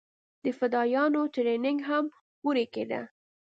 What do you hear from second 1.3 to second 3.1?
ټرېننگ هم هورې کېده.